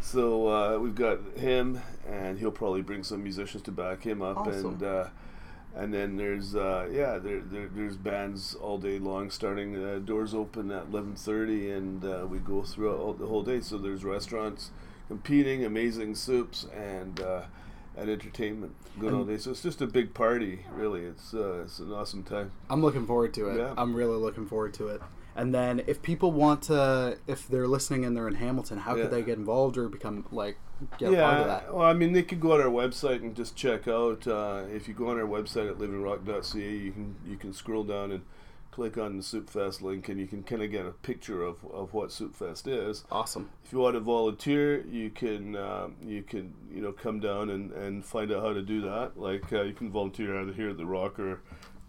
so 0.00 0.48
uh, 0.48 0.78
we've 0.78 0.94
got 0.94 1.18
him, 1.36 1.82
and 2.08 2.38
he'll 2.38 2.52
probably 2.52 2.80
bring 2.80 3.02
some 3.02 3.22
musicians 3.22 3.62
to 3.64 3.72
back 3.72 4.02
him 4.02 4.22
up, 4.22 4.38
Awesome. 4.38 4.66
and 4.66 4.82
uh, 4.82 5.06
and 5.74 5.92
then 5.92 6.16
there's 6.16 6.54
uh, 6.54 6.88
yeah, 6.90 7.18
there, 7.18 7.40
there 7.40 7.68
there's 7.74 7.96
bands 7.96 8.54
all 8.54 8.78
day 8.78 8.98
long. 8.98 9.30
Starting 9.30 9.82
uh, 9.82 9.98
doors 9.98 10.34
open 10.34 10.70
at 10.70 10.86
eleven 10.86 11.14
thirty, 11.14 11.70
and 11.70 12.04
uh, 12.04 12.26
we 12.28 12.38
go 12.38 12.62
throughout 12.62 12.98
all, 12.98 13.12
the 13.14 13.26
whole 13.26 13.42
day. 13.42 13.60
So 13.60 13.78
there's 13.78 14.04
restaurants 14.04 14.70
competing, 15.08 15.64
amazing 15.64 16.14
soups, 16.14 16.66
and 16.76 17.20
uh, 17.20 17.42
and 17.96 18.10
entertainment 18.10 18.74
going 18.98 19.14
all 19.14 19.24
day. 19.24 19.38
So 19.38 19.50
it's 19.50 19.62
just 19.62 19.80
a 19.80 19.86
big 19.86 20.14
party, 20.14 20.66
really. 20.74 21.02
It's 21.02 21.32
uh, 21.34 21.62
it's 21.64 21.78
an 21.78 21.92
awesome 21.92 22.22
time. 22.22 22.52
I'm 22.68 22.82
looking 22.82 23.06
forward 23.06 23.32
to 23.34 23.48
it. 23.48 23.58
Yeah. 23.58 23.74
I'm 23.76 23.94
really 23.94 24.16
looking 24.18 24.46
forward 24.46 24.74
to 24.74 24.88
it. 24.88 25.02
And 25.34 25.54
then, 25.54 25.82
if 25.86 26.02
people 26.02 26.30
want 26.32 26.62
to, 26.64 27.18
if 27.26 27.48
they're 27.48 27.66
listening 27.68 28.04
and 28.04 28.16
they're 28.16 28.28
in 28.28 28.34
Hamilton, 28.34 28.78
how 28.78 28.94
Yeah. 28.96 29.02
could 29.04 29.10
they 29.12 29.22
get 29.22 29.38
involved 29.38 29.78
or 29.78 29.88
become 29.88 30.26
like 30.30 30.58
get 30.98 31.12
a 31.12 31.16
part 31.16 31.40
of 31.40 31.46
that? 31.46 31.74
Well, 31.74 31.86
I 31.86 31.92
mean, 31.94 32.12
they 32.12 32.22
could 32.22 32.40
go 32.40 32.52
on 32.54 32.60
our 32.60 32.66
website 32.66 33.22
and 33.22 33.34
just 33.34 33.56
check 33.56 33.88
out. 33.88 34.26
Uh, 34.26 34.64
if 34.72 34.88
you 34.88 34.94
go 34.94 35.08
on 35.08 35.18
our 35.18 35.26
website 35.26 35.68
at 35.70 35.78
livingrock.ca, 35.78 36.60
you 36.76 36.92
can 36.92 37.16
you 37.26 37.36
can 37.36 37.52
scroll 37.52 37.84
down 37.84 38.12
and 38.12 38.22
click 38.70 38.96
on 38.96 39.18
the 39.18 39.22
Soup 39.22 39.50
Fest 39.50 39.82
link, 39.82 40.08
and 40.08 40.18
you 40.18 40.26
can 40.26 40.42
kind 40.42 40.62
of 40.62 40.70
get 40.70 40.86
a 40.86 40.90
picture 40.92 41.42
of, 41.42 41.56
of 41.72 41.92
what 41.92 42.10
Soup 42.10 42.34
Fest 42.34 42.66
is. 42.66 43.04
Awesome. 43.12 43.50
If 43.64 43.72
you 43.72 43.78
want 43.78 43.94
to 43.94 44.00
volunteer, 44.00 44.80
you 44.86 45.10
can 45.10 45.56
um, 45.56 45.96
you 46.02 46.22
can 46.22 46.54
you 46.74 46.80
know 46.82 46.92
come 46.92 47.20
down 47.20 47.50
and, 47.50 47.70
and 47.72 48.04
find 48.04 48.32
out 48.32 48.42
how 48.42 48.52
to 48.52 48.62
do 48.62 48.80
that. 48.82 49.12
Like 49.16 49.52
uh, 49.52 49.62
you 49.62 49.72
can 49.74 49.90
volunteer 49.90 50.38
either 50.40 50.52
here 50.52 50.70
at 50.70 50.76
the 50.78 50.86
Rock 50.86 51.18
or 51.18 51.40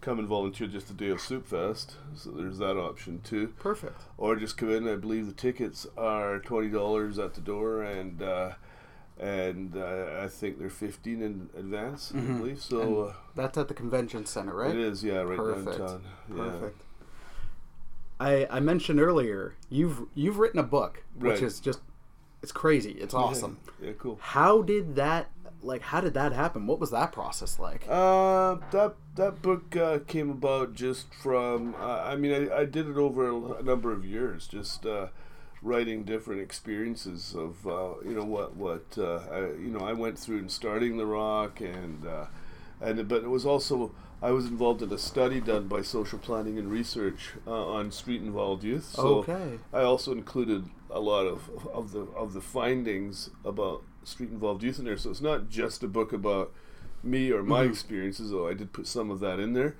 come 0.04 0.18
and 0.18 0.28
volunteer 0.28 0.66
just 0.66 0.88
the 0.88 0.94
day 0.94 1.08
of 1.08 1.20
Soup 1.20 1.46
Fest. 1.46 1.96
So 2.14 2.30
there's 2.30 2.58
that 2.58 2.76
option 2.76 3.20
too 3.24 3.54
Perfect. 3.58 4.02
or 4.18 4.36
just 4.36 4.56
come 4.56 4.70
in. 4.70 4.86
I 4.86 4.96
believe 4.96 5.26
the 5.26 5.32
tickets 5.32 5.86
are 5.96 6.38
twenty 6.40 6.68
dollars 6.68 7.18
at 7.18 7.34
the 7.34 7.40
door, 7.40 7.82
and 7.82 8.20
uh, 8.22 8.52
and 9.18 9.76
uh, 9.76 10.20
I 10.22 10.28
think 10.28 10.58
they're 10.58 10.68
fifteen 10.70 11.22
in 11.22 11.48
advance. 11.56 12.12
I 12.14 12.18
Mhm. 12.18 12.38
believe 12.38 12.60
so. 12.62 13.00
Uh, 13.00 13.12
That's 13.34 13.56
at 13.56 13.68
the 13.68 13.74
convention 13.74 14.26
center, 14.26 14.54
right? 14.54 14.70
It 14.74 14.80
is, 14.80 15.02
yeah, 15.02 15.20
right 15.22 15.38
Perfect. 15.38 15.78
downtown. 15.78 16.02
Yeah. 16.28 16.36
Perfect. 16.36 16.80
I 18.20 18.46
I 18.50 18.60
mentioned 18.60 19.00
earlier 19.00 19.54
you've 19.70 20.02
you've 20.14 20.38
written 20.38 20.60
a 20.60 20.64
book, 20.64 21.02
which 21.14 21.34
Right. 21.34 21.42
is 21.42 21.60
just 21.60 21.80
it's 22.42 22.52
crazy. 22.52 22.92
It's 22.92 23.14
awesome. 23.14 23.58
Yeah, 23.80 23.92
cool. 23.98 24.18
How 24.20 24.60
did 24.62 24.96
that 24.96 25.30
like? 25.64 25.82
How 25.82 26.00
did 26.00 26.14
that 26.14 26.32
happen? 26.32 26.66
What 26.66 26.78
was 26.78 26.90
that 26.90 27.12
process 27.12 27.58
like? 27.58 27.84
Uh, 27.88 28.56
that 28.70 28.94
that 29.16 29.42
book 29.42 29.76
uh, 29.76 29.98
came 30.06 30.30
about 30.30 30.74
just 30.74 31.12
from. 31.14 31.74
Uh, 31.80 32.02
I 32.04 32.16
mean, 32.16 32.32
I, 32.50 32.60
I 32.60 32.64
did 32.64 32.88
it 32.88 32.96
over 32.96 33.58
a, 33.58 33.62
number 33.62 33.92
of 33.92 34.04
years, 34.04 34.46
just 34.46 34.86
uh, 34.86 35.08
writing 35.62 36.04
different 36.04 36.42
experiences 36.42 37.34
of 37.34 37.66
uh, 37.66 37.94
you 38.04 38.14
know 38.14 38.24
what 38.24 38.54
what 38.54 38.84
uh, 38.98 39.20
I, 39.32 39.38
you 39.40 39.70
know 39.70 39.80
I 39.80 39.92
went 39.92 40.18
through 40.18 40.38
in 40.38 40.48
starting 40.48 40.98
the 40.98 41.06
rock 41.06 41.60
and 41.60 42.06
uh, 42.06 42.26
and 42.80 43.08
but 43.08 43.24
it 43.24 43.30
was 43.30 43.46
also 43.46 43.92
I 44.22 44.30
was 44.30 44.46
involved 44.46 44.82
in 44.82 44.92
a 44.92 44.98
study 44.98 45.40
done 45.40 45.68
by 45.68 45.82
social 45.82 46.18
planning 46.18 46.58
and 46.58 46.70
research 46.70 47.32
uh, 47.46 47.66
on 47.66 47.90
street 47.90 48.22
involved 48.22 48.64
youth. 48.64 48.92
So 48.94 49.18
Okay. 49.18 49.58
I 49.72 49.82
also 49.82 50.12
included 50.12 50.66
a 50.90 51.00
lot 51.00 51.26
of 51.26 51.66
of 51.72 51.92
the 51.92 52.02
of 52.14 52.34
the 52.34 52.40
findings 52.40 53.30
about 53.44 53.82
street 54.06 54.30
involved 54.30 54.62
youth 54.62 54.78
in 54.78 54.84
there. 54.84 54.96
So 54.96 55.10
it's 55.10 55.20
not 55.20 55.48
just 55.48 55.82
a 55.82 55.88
book 55.88 56.12
about 56.12 56.52
me 57.02 57.30
or 57.30 57.42
my 57.42 57.64
Mhm. 57.64 57.70
experiences, 57.70 58.30
though 58.30 58.48
I 58.48 58.54
did 58.54 58.72
put 58.72 58.86
some 58.86 59.10
of 59.10 59.20
that 59.20 59.38
in 59.38 59.52
there 59.52 59.76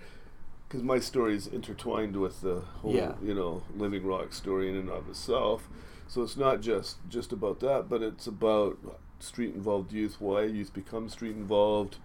because 0.68 0.82
my 0.82 0.98
story 0.98 1.34
is 1.34 1.46
intertwined 1.46 2.16
with 2.16 2.40
the 2.40 2.60
whole 2.82 2.92
Yeah. 2.94 3.14
you 3.22 3.34
know 3.34 3.62
living 3.76 4.04
rock 4.06 4.32
story 4.32 4.68
in 4.68 4.76
and 4.76 4.90
of 4.90 5.08
itself. 5.08 5.68
So 6.08 6.22
it's 6.22 6.36
not 6.36 6.60
just 6.60 6.96
just 7.08 7.32
about 7.32 7.60
that, 7.60 7.88
but 7.88 8.02
it's 8.02 8.26
about 8.26 8.78
street 9.20 9.54
involved 9.54 9.92
youth, 9.92 10.20
why 10.20 10.44
youth 10.44 10.74
become 10.74 11.08
street 11.08 11.34
involved. 11.36 11.96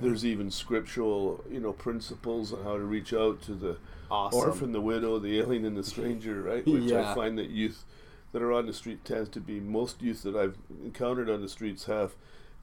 There's 0.00 0.24
even 0.24 0.50
scriptural, 0.50 1.44
you 1.50 1.60
know, 1.60 1.72
principles 1.72 2.52
on 2.52 2.64
how 2.64 2.76
to 2.76 2.84
reach 2.84 3.12
out 3.12 3.42
to 3.42 3.54
the 3.54 3.76
Awesome. 4.10 4.38
orphan, 4.40 4.72
the 4.72 4.80
widow, 4.80 5.18
the 5.18 5.38
alien, 5.38 5.64
and 5.64 5.76
the 5.76 5.84
stranger, 5.84 6.42
right? 6.42 6.66
Which 6.66 6.84
Yeah. 6.84 7.10
I 7.12 7.14
find 7.14 7.38
that 7.38 7.50
youth 7.50 7.84
that 8.32 8.42
are 8.42 8.52
on 8.52 8.66
the 8.66 8.72
street 8.72 9.04
tends 9.04 9.28
to 9.30 9.40
be 9.40 9.60
most 9.60 10.00
youth 10.02 10.22
that 10.22 10.34
I've 10.36 10.56
encountered 10.84 11.28
on 11.30 11.40
the 11.42 11.48
streets 11.48 11.84
have 11.84 12.12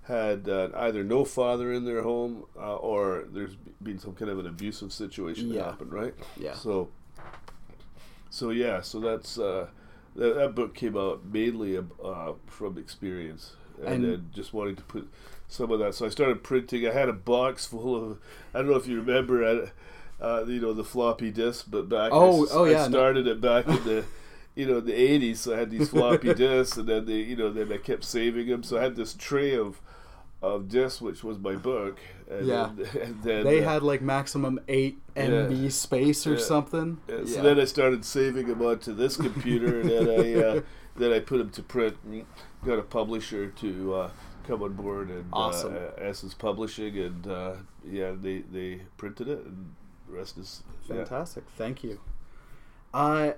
had 0.03 0.49
uh, 0.49 0.69
either 0.75 1.03
no 1.03 1.23
father 1.23 1.71
in 1.71 1.85
their 1.85 2.01
home 2.01 2.45
uh, 2.57 2.75
or 2.77 3.25
there's 3.31 3.55
been 3.83 3.99
some 3.99 4.13
kind 4.15 4.31
of 4.31 4.39
an 4.39 4.47
abusive 4.47 4.91
situation 4.91 5.49
that 5.53 5.63
happened, 5.63 5.93
right? 5.93 6.15
Yeah. 6.37 6.53
So, 6.55 6.89
so 8.29 8.49
yeah, 8.51 8.81
so 8.81 8.99
that's 8.99 9.37
uh, 9.37 9.67
that, 10.15 10.35
that 10.35 10.55
book 10.55 10.73
came 10.75 10.97
out 10.97 11.23
mainly 11.25 11.77
uh, 11.77 12.33
from 12.47 12.77
experience 12.77 13.53
and, 13.79 13.87
And- 13.87 14.03
then 14.05 14.29
just 14.33 14.53
wanting 14.53 14.75
to 14.77 14.83
put 14.83 15.09
some 15.47 15.71
of 15.71 15.79
that. 15.79 15.95
So 15.95 16.05
I 16.05 16.09
started 16.09 16.43
printing. 16.43 16.87
I 16.87 16.91
had 16.91 17.09
a 17.09 17.13
box 17.13 17.65
full 17.65 17.95
of. 17.95 18.19
I 18.53 18.59
don't 18.59 18.69
know 18.69 18.75
if 18.77 18.87
you 18.87 18.99
remember. 19.01 19.43
I, 19.45 19.71
uh, 20.23 20.43
you 20.47 20.59
know 20.59 20.73
the 20.73 20.83
floppy 20.83 21.31
disk, 21.31 21.65
but 21.69 21.87
back 21.87 22.09
Oh, 22.11 22.45
I, 22.45 22.49
oh, 22.51 22.65
I 22.65 22.71
yeah, 22.71 22.77
no. 22.87 22.89
started 22.89 23.25
it 23.27 23.39
back 23.39 23.67
in 23.67 23.83
the 23.85 24.03
you 24.59 24.65
know 24.67 24.77
in 24.79 24.85
the 24.85 24.93
80s 24.93 25.37
so 25.37 25.55
I 25.55 25.59
had 25.59 25.69
these 25.71 25.89
floppy 25.89 26.33
disks 26.45 26.77
and 26.77 26.87
then 26.87 27.05
they 27.05 27.21
you 27.31 27.35
know 27.35 27.49
then 27.51 27.71
I 27.71 27.77
kept 27.77 28.03
saving 28.03 28.47
them 28.47 28.63
so 28.63 28.77
I 28.79 28.83
had 28.83 28.95
this 28.95 29.13
tray 29.13 29.55
of 29.55 29.81
of 30.41 30.69
this, 30.71 31.01
which 31.01 31.21
was 31.21 31.37
my 31.37 31.55
book. 31.55 31.97
And 32.31 32.47
Yeah. 32.47 32.69
Then, 32.77 33.01
and 33.03 33.23
then, 33.23 33.43
They 33.43 33.59
uh, 33.63 33.69
had 33.71 33.83
like 33.83 34.01
maximum 34.01 34.59
eight 34.69 34.97
MB 35.15 35.69
space 35.71 36.25
or 36.25 36.33
Yeah. 36.35 36.39
something. 36.53 36.97
Yeah, 37.09 37.25
so 37.25 37.35
Yeah. 37.35 37.41
then 37.41 37.59
I 37.59 37.65
started 37.65 38.05
saving 38.05 38.47
them 38.47 38.61
onto 38.61 38.93
this 38.93 39.17
computer, 39.17 39.81
and 39.81 39.89
then 39.89 40.07
I 40.09 40.25
uh, 40.47 40.61
then 40.95 41.11
I 41.11 41.19
put 41.19 41.39
them 41.39 41.49
to 41.49 41.61
print. 41.61 41.97
and 42.05 42.25
Got 42.65 42.79
a 42.79 42.83
publisher 42.83 43.47
to 43.63 43.93
uh, 43.95 44.11
come 44.47 44.63
on 44.63 44.73
board, 44.73 45.09
and 45.09 45.25
Awesome. 45.33 45.75
uh, 45.75 46.09
Essence 46.09 46.33
Publishing, 46.33 46.97
and 46.97 47.27
uh, 47.27 47.53
yeah, 47.99 48.11
they 48.25 48.37
they 48.57 48.81
printed 48.97 49.27
it, 49.27 49.39
and 49.45 49.75
the 50.07 50.13
rest 50.19 50.37
is 50.37 50.63
yeah. 50.87 50.95
Fantastic. 50.95 51.43
Thank 51.57 51.83
you. 51.83 51.99
Uh, 52.93 53.31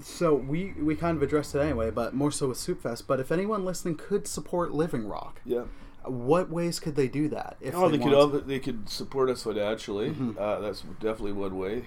so 0.00 0.34
we 0.34 0.74
we 0.80 0.94
kind 0.96 1.16
of 1.16 1.22
addressed 1.22 1.54
it 1.54 1.60
anyway, 1.60 1.90
but 1.90 2.14
more 2.14 2.30
so 2.30 2.48
with 2.48 2.58
Soup 2.58 2.80
Fest. 2.82 3.06
But 3.06 3.20
if 3.20 3.32
anyone 3.32 3.64
listening 3.64 3.96
could 3.96 4.26
support 4.26 4.72
Living 4.72 5.06
Rock, 5.08 5.40
Yeah. 5.44 5.64
what 6.04 6.50
ways 6.50 6.78
could 6.80 6.96
they 6.96 7.08
do 7.08 7.28
that? 7.28 7.56
If 7.60 7.74
Oh, 7.74 7.88
they 7.88 7.98
could 7.98 8.12
want 8.12 8.46
they 8.46 8.58
could 8.58 8.88
support 8.88 9.30
us 9.30 9.42
financially. 9.42 10.14
Uh, 10.38 10.60
that's 10.60 10.82
definitely 11.00 11.32
one 11.32 11.56
way. 11.58 11.84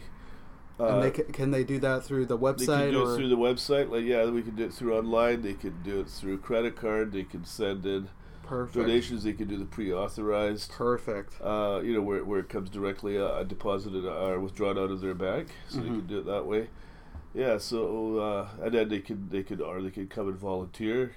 to? 0.78 0.86
and 0.86 0.96
Uh, 0.96 1.00
they 1.01 1.12
ca- 1.12 1.32
can 1.34 1.51
they 1.51 1.63
do 1.63 1.78
that 1.80 2.04
through 2.06 2.25
the 2.25 2.38
website? 2.38 2.58
They 2.68 2.86
could 2.86 2.92
do 2.92 3.04
or 3.04 3.13
it 3.13 3.18
through 3.18 3.30
the 3.30 3.38
website. 3.38 3.89
Like 3.92 4.06
yeah, 4.06 4.25
we 4.30 4.42
could 4.42 4.56
do 4.56 4.63
it 4.66 4.74
through 4.74 4.98
online. 4.98 5.42
They 5.42 5.54
could 5.54 5.84
do 5.84 6.00
it 6.00 6.08
through 6.10 6.38
credit 6.39 6.75
card. 6.75 7.12
They 7.12 7.24
could 7.24 7.46
send 7.46 7.86
in 7.86 8.08
perfect? 8.44 8.88
donations. 8.88 9.24
They 9.25 9.34
could 9.34 9.50
do 9.50 9.58
the 9.58 9.66
pre-authorized. 9.66 10.72
Perfect. 10.72 11.39
Uh, 11.42 11.82
you 11.84 11.94
know 11.94 12.01
where, 12.01 12.24
where 12.24 12.39
it 12.39 12.50
comes 12.50 12.70
directly 12.70 13.18
uh, 13.20 13.44
deposited 13.44 14.06
or 14.06 14.39
withdrawn 14.39 14.78
out 14.80 14.89
of 14.89 15.01
their 15.01 15.13
bank, 15.13 15.50
so 15.68 15.78
Mm-hmm. 15.80 15.88
they 15.89 15.96
could 15.96 16.08
do 16.08 16.18
it 16.20 16.25
that 16.25 16.46
way. 16.46 16.70
Yeah, 17.33 17.57
so 17.57 18.17
uh, 18.19 18.48
and 18.63 18.74
then 18.74 18.89
they 18.89 19.00
could 19.00 19.29
they 19.29 19.43
could 19.43 19.62
or 19.62 19.81
they 19.81 19.91
could 19.91 20.09
come 20.09 20.27
and 20.27 20.38
volunteer. 20.38 21.13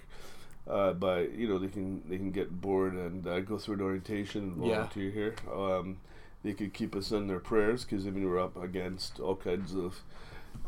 Uh, 0.69 0.93
by 0.93 1.23
you 1.23 1.49
know 1.49 1.59
they 1.59 1.67
can 1.69 2.03
they 2.09 2.17
can 2.17 2.31
get 2.31 2.61
bored 2.61 2.93
and 2.95 3.27
uh, 3.27 3.41
go 3.41 3.59
through 3.59 3.75
an 3.75 3.81
orientation 3.81 4.43
and 4.55 4.65
Yeah. 4.65 4.75
volunteer 4.75 5.11
here. 5.11 5.35
Um, 5.53 5.97
they 6.45 6.53
could 6.53 6.73
keep 6.73 6.95
us 6.95 7.11
in 7.11 7.27
their 7.27 7.41
prayers 7.41 7.85
because 7.85 8.07
I 8.07 8.11
mean 8.11 8.29
we're 8.29 8.41
up 8.41 8.57
against 8.57 9.19
all 9.19 9.35
kinds 9.37 9.75
of 9.75 10.03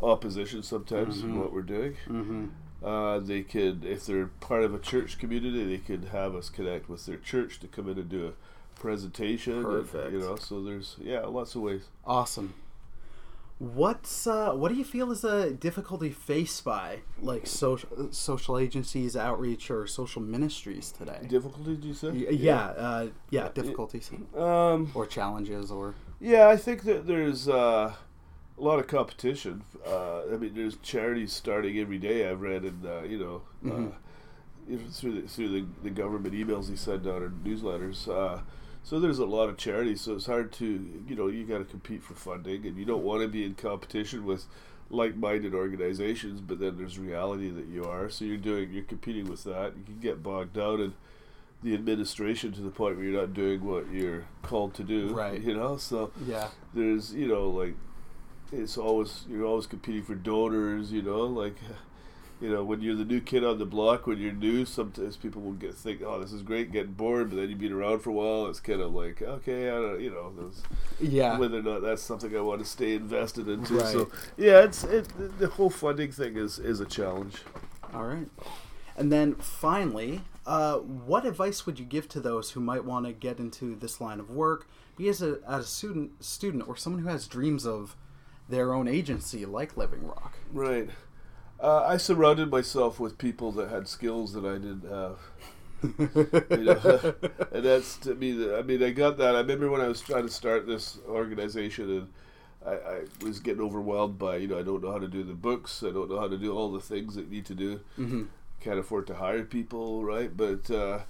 opposition 0.03 0.63
sometimes 0.63 1.23
in 1.23 1.39
what 1.39 1.53
we're 1.53 1.63
doing. 1.63 1.97
Mm-hmm. 2.09 2.47
Uh, 2.85 3.19
they 3.21 3.43
could, 3.43 3.85
if 3.85 4.05
they're 4.05 4.27
part 4.27 4.63
of 4.63 4.75
a 4.75 4.79
church 4.79 5.19
community, 5.19 5.65
they 5.65 5.79
could 5.79 6.07
have 6.13 6.35
us 6.35 6.51
connect 6.51 6.89
with 6.89 7.07
their 7.07 7.17
church 7.17 7.59
to 7.61 7.67
come 7.67 7.89
in 7.89 7.97
and 7.99 8.09
do 8.11 8.27
a 8.27 8.79
presentation. 8.81 9.55
and, 9.55 9.65
Perfect. 9.65 10.13
you 10.13 10.19
know, 10.21 10.37
so 10.37 10.63
there's 10.63 10.97
yeah, 11.01 11.21
lots 11.21 11.55
of 11.55 11.63
ways. 11.63 11.83
Awesome. 12.05 12.53
What's 13.59 14.27
uh, 14.27 14.53
what 14.53 14.71
do 14.71 14.75
you 14.75 14.85
feel 14.85 15.13
is 15.13 15.23
a 15.23 15.53
difficulty 15.53 16.11
faced 16.11 16.65
by 16.65 17.01
like 17.23 17.47
social 17.47 18.09
social 18.11 18.59
agencies, 18.59 19.17
outreach, 19.17 19.71
or 19.71 19.87
social 19.87 20.21
ministries 20.21 20.91
today? 20.91 21.21
Difficulties, 21.29 21.79
do 21.79 21.89
you 21.89 21.95
say? 21.95 22.11
Y- 22.11 22.27
yeah, 22.31 22.67
uh, 22.71 23.07
yeah, 23.31 23.49
difficulties 23.55 24.11
Um, 24.37 24.91
or 24.95 25.07
challenges 25.07 25.71
or 25.71 25.95
yeah, 26.21 26.49
I 26.49 26.57
think 26.57 26.83
that 26.83 27.07
there's 27.07 27.49
uh, 27.49 27.95
a 28.59 28.61
lot 28.61 28.81
of 28.81 28.89
competition. 28.89 29.63
Uh, 29.87 30.23
I 30.33 30.37
mean, 30.37 30.55
there's 30.55 30.77
charities 30.79 31.33
starting 31.33 31.79
every 31.79 31.99
day. 31.99 32.29
I've 32.29 32.41
read, 32.41 32.65
and 32.65 32.85
uh, 32.85 33.03
you 33.03 33.19
know, 33.19 33.43
Mm-hmm. 33.65 33.87
uh, 34.75 34.79
through 34.93 35.21
the, 35.23 35.29
through 35.29 35.49
the, 35.49 35.67
the 35.85 35.91
government 35.91 36.35
emails 36.35 36.69
they 36.69 36.77
send 36.77 37.07
out 37.07 37.23
or 37.23 37.31
newsletters. 37.31 38.09
So 38.85 39.01
there's 39.01 39.19
a 39.19 39.25
lot 39.25 39.49
of 39.49 39.57
charities. 39.57 40.03
So 40.03 40.15
it's 40.15 40.27
hard 40.27 40.53
to, 40.53 41.03
you 41.09 41.17
know, 41.17 41.27
you 41.29 41.45
got 41.45 41.59
to 41.59 41.65
compete 41.65 42.03
for 42.03 42.15
funding, 42.15 42.67
and 42.67 42.77
you 42.77 42.85
don't 42.85 43.03
want 43.03 43.23
to 43.23 43.29
be 43.29 43.45
in 43.45 43.55
competition 43.55 44.25
with 44.25 44.45
like-minded 44.91 45.55
organizations. 45.55 46.41
But 46.41 46.61
then 46.61 46.77
there's 46.77 46.99
reality 46.99 47.51
that 47.51 47.67
you 47.67 47.85
are. 47.85 48.11
So 48.11 48.25
you're 48.25 48.37
doing, 48.37 48.73
you're 48.73 48.85
competing 48.85 49.25
with 49.25 49.45
that. 49.45 49.73
You 49.77 49.85
can 49.85 50.01
get 50.01 50.23
bogged 50.23 50.53
down 50.53 50.81
in 50.81 50.95
the 51.63 51.73
administration 51.73 52.53
to 52.53 52.61
the 52.61 52.71
point 52.71 52.97
where 52.97 53.07
you're 53.07 53.21
not 53.21 53.33
doing 53.33 53.65
what 53.65 53.91
you're 53.91 54.27
called 54.43 54.75
to 54.75 54.85
do. 54.85 55.09
Right. 55.15 55.41
You 55.41 55.55
know, 55.55 55.79
so 55.79 56.13
yeah, 56.27 56.49
there's 56.75 57.15
you 57.15 57.27
know 57.27 57.49
like 57.49 57.75
it's 58.53 58.77
always 58.77 59.25
you're 59.29 59.47
always 59.47 59.67
competing 59.67 60.03
for 60.03 60.15
donors 60.15 60.93
you 60.93 61.03
know 61.03 61.23
like 61.23 61.57
you 62.41 62.51
know 62.51 62.65
when 62.65 62.81
you're 62.81 62.97
the 62.97 63.05
new 63.05 63.21
kid 63.21 63.45
on 63.45 63.59
the 63.59 63.65
block 63.65 64.07
when 64.07 64.19
you're 64.19 64.33
new 64.33 64.65
sometimes 64.65 65.17
people 65.17 65.41
will 65.41 65.53
get 65.53 65.75
think 65.75 66.03
oh 66.05 66.19
this 66.21 66.33
is 66.33 66.43
great 66.43 66.73
getting 66.73 66.93
bored 66.93 67.31
but 67.31 67.37
then 67.37 67.49
you've 67.49 67.59
been 67.61 67.73
around 67.73 68.01
for 68.01 68.11
a 68.11 68.13
while 68.13 68.47
it's 68.47 68.61
kind 68.61 68.81
of 68.81 68.93
like 68.95 69.23
okay 69.23 69.69
I 69.69 69.75
don't 69.75 70.01
you 70.01 70.11
know 70.11 70.33
those, 70.37 70.63
yeah, 71.01 71.39
whether 71.39 71.59
or 71.59 71.63
not 71.63 71.83
that's 71.83 72.03
something 72.03 72.37
I 72.37 72.41
want 72.41 72.61
to 72.61 72.67
stay 72.67 72.95
invested 72.95 73.49
into 73.49 73.75
Right. 73.75 73.87
so 73.93 74.11
yeah 74.37 74.63
it's 74.65 74.83
it 74.85 75.09
the- 75.39 75.47
whole 75.49 75.71
funding 75.71 76.11
thing 76.11 76.37
is 76.37 76.59
is 76.59 76.81
a 76.81 76.87
challenge 76.87 77.43
all 77.95 78.05
right. 78.07 78.27
And 78.97 79.11
then 79.13 79.35
finally, 79.37 80.21
uh, 80.47 80.77
what 80.79 81.27
advice 81.27 81.67
would 81.67 81.79
you 81.81 81.85
give 81.85 82.09
to 82.11 82.21
those 82.21 82.53
who 82.53 82.61
might 82.61 82.85
want 82.85 83.07
to 83.07 83.13
get 83.13 83.39
into 83.41 83.75
this 83.77 84.01
line 84.01 84.21
of 84.21 84.31
work, 84.31 84.69
be 84.97 85.09
as 85.09 85.21
a 85.23 85.39
as 85.49 85.65
a 85.65 85.69
student 85.69 86.25
student 86.25 86.67
or 86.69 86.77
someone 86.77 87.03
who 87.03 87.09
has 87.09 87.27
dreams 87.27 87.67
of 87.67 87.97
their 88.49 88.73
own 88.75 88.87
agency 88.89 89.45
like 89.47 89.77
Living 89.77 90.07
Rock? 90.07 90.35
right 90.53 90.91
uh, 91.65 91.87
I 91.87 91.97
surrounded 91.97 92.51
myself 92.51 93.01
with 93.01 93.19
people 93.19 93.53
that 93.53 93.71
had 93.71 93.89
skills 93.89 94.33
that 94.35 94.45
I 94.45 94.55
didn't 94.55 94.89
have 94.91 95.19
you 95.85 96.65
know, 96.65 97.15
and 97.53 97.65
that's 97.65 97.97
to 97.99 98.15
me. 98.15 98.55
I 98.55 98.63
mean, 98.63 98.83
I 98.83 98.91
got 98.91 99.19
that. 99.19 99.35
I 99.35 99.41
remember 99.41 99.71
when 99.71 99.81
I 99.81 99.89
was 99.89 100.01
trying 100.01 100.27
to 100.27 100.33
start 100.33 100.67
this 100.67 100.99
organization, 101.09 101.91
and 101.91 102.09
I, 102.67 102.73
I 102.73 103.01
was 103.23 103.41
getting 103.41 103.63
overwhelmed 103.63 104.19
by 104.19 104.37
you 104.37 104.49
know 104.49 104.59
I 104.59 104.63
don't 104.63 104.83
know 104.83 104.93
how 104.93 104.99
to 104.99 105.09
do 105.09 105.23
the 105.23 105.35
books. 105.35 105.83
I 105.83 105.91
don't 105.91 106.11
know 106.11 106.19
how 106.19 106.29
to 106.29 106.39
do 106.39 106.57
all 106.57 106.73
the 106.73 106.81
things 106.81 107.15
that 107.17 107.31
need 107.31 107.47
to 107.47 107.55
do. 107.55 107.81
Mm-hmm. 107.99 108.25
Can't 108.61 108.79
afford 108.79 109.07
to 109.09 109.15
hire 109.15 109.45
people, 109.45 110.05
right? 110.05 110.35
But 110.35 110.71
uh, 110.71 111.01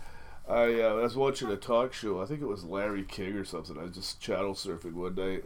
I, 0.48 0.80
uh, 0.80 0.88
I 0.88 1.02
was 1.02 1.16
watching 1.16 1.50
a 1.50 1.56
talk 1.56 1.92
show. 1.92 2.20
I 2.20 2.26
think 2.26 2.42
it 2.42 2.48
was 2.48 2.64
Larry 2.64 3.04
King 3.04 3.34
or 3.34 3.44
something. 3.44 3.78
I 3.78 3.82
was 3.82 3.92
just 3.92 4.20
channel 4.20 4.54
surfing 4.54 4.94
one 4.94 5.14
night. 5.14 5.44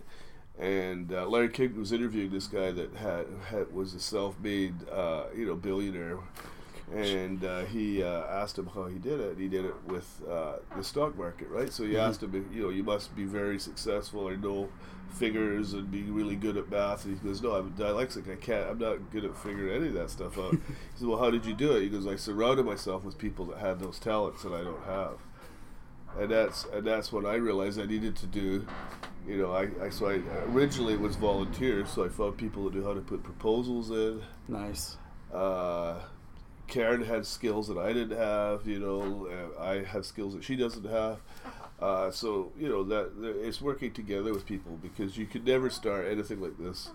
And 0.59 1.13
uh, 1.13 1.27
Larry 1.29 1.51
King 1.51 1.79
was 1.79 1.93
interviewing 1.93 2.31
this 2.31 2.49
guy 2.49 2.73
that 2.73 2.95
had, 2.97 3.27
had 3.49 3.73
was 3.73 3.95
a 3.95 4.01
self-made, 4.01 4.89
uh, 4.91 5.25
you 5.37 5.47
know, 5.47 5.55
billionaire, 5.55 6.19
and 6.93 7.45
uh, 7.45 7.65
he 7.67 8.03
uh, 8.03 8.25
asked 8.25 8.59
him 8.59 8.67
how 8.75 8.87
he 8.87 8.99
did 8.99 9.21
it. 9.21 9.39
He 9.39 9.49
did 9.49 9.65
it 9.65 9.75
with 9.87 10.21
uh, 10.29 10.55
the 10.77 10.83
stock 10.83 11.17
market, 11.17 11.49
right? 11.49 11.73
So 11.73 11.85
he 11.85 11.97
asked 11.97 12.23
him, 12.23 12.35
if, 12.35 12.55
you 12.55 12.63
know, 12.63 12.71
you 12.71 12.83
must 12.83 13.15
be 13.15 13.25
very 13.25 13.59
successful 13.59 14.27
or 14.27 14.37
know 14.37 14.69
figures 15.11 15.73
and 15.75 15.91
be 15.91 16.03
really 16.03 16.37
good 16.37 16.57
at 16.57 16.71
math. 16.71 17.05
And 17.05 17.19
he 17.19 17.27
goes, 17.27 17.43
no, 17.43 17.53
I'm 17.53 17.73
dyslexic. 17.73 18.31
I 18.31 18.37
can't. 18.37 18.71
I'm 18.71 18.79
not 18.79 19.11
good 19.11 19.25
at 19.25 19.37
figuring 19.37 19.75
any 19.75 19.89
of 19.89 19.95
that 19.95 20.11
stuff 20.11 20.39
out. 20.39 20.53
he 20.53 20.59
said, 20.97 21.09
well, 21.09 21.19
how 21.19 21.31
did 21.31 21.45
you 21.45 21.55
do 21.55 21.73
it? 21.77 21.83
He 21.83 21.89
goes, 21.89 22.07
I 22.07 22.17
surrounded 22.17 22.65
myself 22.65 23.05
with 23.05 23.19
people 23.19 23.47
that 23.47 23.59
had 23.59 23.81
those 23.81 23.99
talents 23.99 24.43
that 24.43 24.53
I 24.53 24.63
don't 24.63 24.85
have. 24.85 25.19
And 26.19 26.31
that's 26.31 26.65
and 26.73 26.87
that's 26.87 27.13
what 27.13 27.27
I 27.27 27.35
realized 27.35 27.79
I 27.79 27.85
needed 27.85 28.17
to 28.17 28.27
do. 28.27 28.67
You 29.29 29.37
know, 29.37 29.53
I, 29.53 29.69
I 29.85 29.91
so 29.91 30.09
I 30.09 30.21
originally 30.53 30.97
was 30.97 31.17
volunteer, 31.17 31.85
so 31.85 32.05
I 32.05 32.09
found 32.09 32.39
people 32.39 32.65
that 32.65 32.75
knew 32.75 32.83
how 32.83 32.95
to 32.95 33.03
put 33.03 33.23
proposals 33.23 33.91
in. 33.91 34.23
Nice. 34.49 34.97
Uh, 35.33 35.97
Karen 36.67 37.05
had 37.05 37.27
skills 37.27 37.69
that 37.69 37.77
I 37.77 37.93
didn't 37.93 38.17
have. 38.17 38.67
You 38.67 38.79
know, 38.79 39.53
I 39.61 39.85
have 39.85 40.07
skills 40.07 40.35
that 40.35 40.43
she 40.45 40.57
doesn't 40.57 40.87
have. 40.87 41.19
Uh, 41.79 42.11
so 42.11 42.53
you 42.59 42.69
know 42.71 42.83
that 42.85 43.13
it's 43.43 43.61
working 43.61 43.93
together 43.93 44.33
with 44.33 44.47
people 44.47 44.79
because 44.83 45.19
you 45.19 45.27
could 45.27 45.47
never 45.47 45.69
start 45.69 46.07
anything 46.07 46.41
like 46.41 46.57
this 46.59 46.91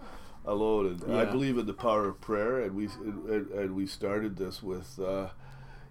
alone. 0.46 0.88
And 1.06 1.16
I 1.16 1.26
believe 1.26 1.60
in 1.60 1.68
the 1.68 1.74
power 1.74 2.08
of 2.08 2.20
prayer, 2.20 2.62
and 2.62 2.76
we 2.76 2.86
and, 2.86 3.52
and 3.52 3.76
we 3.76 3.86
started 3.86 4.38
this 4.38 4.64
with. 4.64 5.00
Uh, 5.00 5.28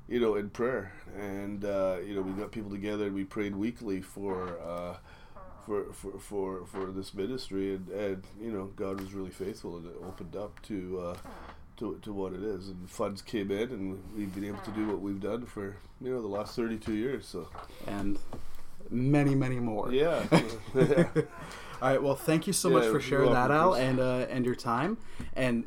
you 0.09 0.19
know, 0.19 0.35
in 0.35 0.51
prayer, 0.51 0.93
and 1.17 1.65
uh, 1.65 1.97
you 2.05 2.15
know, 2.15 2.21
we 2.21 2.33
got 2.33 2.51
people 2.51 2.71
together 2.71 3.07
and 3.07 3.15
we 3.15 3.25
prayed 3.25 3.55
weekly 3.55 4.03
for 4.03 4.59
uh, 4.61 4.97
for, 5.67 5.85
for 5.93 6.19
for 6.19 6.67
for 6.67 6.87
this 6.87 7.15
ministry, 7.15 7.75
and, 7.75 7.89
and 7.89 8.23
you 8.41 8.51
know, 8.53 8.71
God 8.77 9.01
was 9.01 9.13
really 9.15 9.31
faithful, 9.31 9.77
and 9.77 9.87
it 9.87 9.95
opened 10.07 10.37
up 10.37 10.61
to 10.63 11.01
uh, 11.01 11.17
to 11.79 11.99
to 12.03 12.13
what 12.13 12.33
it 12.33 12.43
is, 12.43 12.69
and 12.69 12.91
funds 12.91 13.23
came 13.23 13.51
in, 13.51 13.71
and 13.71 14.03
we've 14.17 14.35
been 14.35 14.45
able 14.45 14.59
to 14.63 14.71
do 14.73 14.87
what 14.87 15.01
we've 15.01 15.21
done 15.21 15.47
for 15.47 15.77
you 16.01 16.11
know 16.13 16.21
the 16.21 16.29
last 16.29 16.57
thirty 16.57 16.79
two 16.79 16.95
years. 16.95 17.27
So 17.27 17.49
And 17.87 18.19
many, 18.91 19.35
many 19.35 19.61
more. 19.61 19.91
yeah, 19.93 20.25
All 21.81 21.89
right. 21.89 22.03
Well, 22.03 22.15
thank 22.15 22.47
you 22.47 22.53
so 22.53 22.69
Yeah, 22.69 22.75
much 22.77 22.87
for 22.87 23.01
sharing 23.01 23.33
that, 23.33 23.51
Al, 23.51 23.75
and 23.75 23.99
uh, 24.01 24.27
and 24.31 24.45
your 24.45 24.55
time. 24.55 24.99
And 25.35 25.65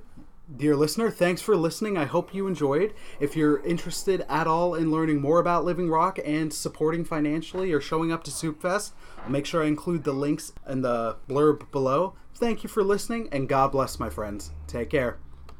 dear 0.54 0.76
listener, 0.76 1.10
thanks 1.10 1.42
for 1.42 1.56
listening. 1.56 1.98
I 1.98 2.06
hope 2.06 2.34
you 2.34 2.48
enjoyed. 2.48 2.94
If 3.20 3.36
you're 3.36 3.64
interested 3.64 4.26
at 4.30 4.48
all 4.48 4.76
in 4.76 4.92
learning 4.92 5.22
more 5.22 5.40
about 5.40 5.66
Living 5.66 5.90
Rock 5.90 6.20
and 6.24 6.54
supporting 6.54 7.04
financially 7.04 7.72
or 7.72 7.82
showing 7.82 8.12
up 8.12 8.24
to 8.26 8.32
Soup 8.32 8.62
Fest, 8.62 8.94
I'll 9.24 9.30
make 9.30 9.46
sure 9.46 9.64
I 9.64 9.68
include 9.68 10.04
the 10.04 10.14
links 10.14 10.54
in 10.68 10.82
the 10.82 11.18
blurb 11.28 11.72
below. 11.72 12.16
Thank 12.34 12.64
you 12.64 12.70
for 12.70 12.84
listening, 12.84 13.30
and 13.32 13.48
God 13.48 13.72
bless, 13.72 14.00
my 14.00 14.10
friends. 14.10 14.52
Take 14.68 14.90
care. 14.90 15.18